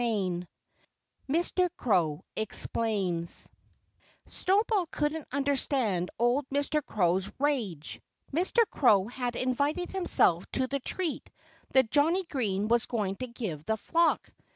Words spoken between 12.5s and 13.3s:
was going to